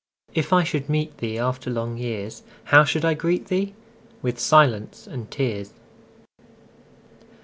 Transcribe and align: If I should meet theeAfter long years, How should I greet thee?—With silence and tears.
If 0.33 0.51
I 0.51 0.63
should 0.63 0.89
meet 0.89 1.17
theeAfter 1.17 1.71
long 1.71 1.95
years, 1.95 2.41
How 2.63 2.83
should 2.83 3.05
I 3.05 3.13
greet 3.13 3.49
thee?—With 3.49 4.39
silence 4.39 5.05
and 5.05 5.29
tears. 5.29 5.73